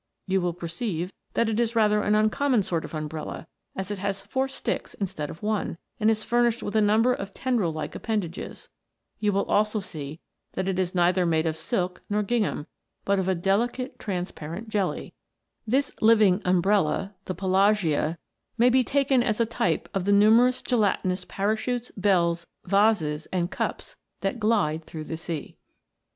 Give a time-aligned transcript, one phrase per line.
[0.25, 3.99] You will perceive, that it is rather an un common sort of umbrella, as it
[3.99, 7.93] has four sticks instead of one, and is furnished with a number of tendril like
[7.93, 8.67] appendages.
[9.19, 10.19] You will also see
[10.53, 12.65] that it is neither made of silk nor gingham,
[13.05, 13.91] but of a deli * The Cuttle.
[13.99, 14.47] THE MERMAID'S HOME.
[14.47, 15.13] 119 cate transparent jelly.*
[15.67, 18.17] This living umbrella
[18.57, 23.97] may be taken as a type of the numerous gelatinous parachutes, bells, vases, and cups
[24.21, 25.57] that glide through the sea.